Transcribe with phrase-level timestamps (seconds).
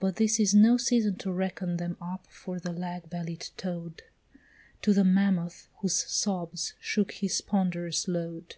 [0.00, 4.04] but this is no season To reckon them up from the lag bellied toad
[4.80, 8.56] To the mammoth, whose sobs shook his ponderous load.